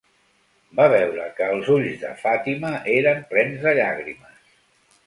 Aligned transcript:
Va 0.79 0.87
veure 0.93 1.27
que 1.39 1.49
els 1.57 1.69
ulls 1.75 2.01
de 2.07 2.15
Fatima 2.25 2.73
eren 2.97 3.25
plens 3.37 3.65
de 3.69 3.77
llàgrimes. 3.83 4.55